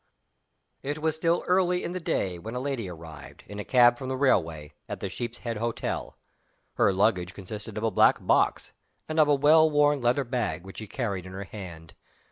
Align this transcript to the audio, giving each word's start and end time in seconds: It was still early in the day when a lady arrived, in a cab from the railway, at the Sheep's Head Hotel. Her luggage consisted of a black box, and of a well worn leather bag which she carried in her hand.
It 0.81 0.97
was 0.97 1.13
still 1.15 1.43
early 1.45 1.83
in 1.83 1.91
the 1.91 1.99
day 1.99 2.39
when 2.39 2.55
a 2.55 2.59
lady 2.59 2.89
arrived, 2.89 3.43
in 3.45 3.59
a 3.59 3.63
cab 3.63 3.99
from 3.99 4.09
the 4.09 4.17
railway, 4.17 4.71
at 4.89 4.99
the 4.99 5.09
Sheep's 5.09 5.37
Head 5.37 5.57
Hotel. 5.57 6.17
Her 6.73 6.91
luggage 6.91 7.35
consisted 7.35 7.77
of 7.77 7.83
a 7.83 7.91
black 7.91 8.17
box, 8.19 8.71
and 9.07 9.19
of 9.19 9.27
a 9.27 9.35
well 9.35 9.69
worn 9.69 10.01
leather 10.01 10.23
bag 10.23 10.65
which 10.65 10.79
she 10.79 10.87
carried 10.87 11.27
in 11.27 11.33
her 11.33 11.43
hand. 11.43 11.93